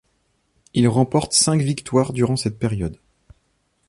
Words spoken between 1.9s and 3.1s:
durant cette période.